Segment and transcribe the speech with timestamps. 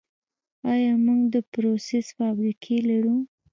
[0.73, 3.17] آیا موږ د پروسس فابریکې لرو؟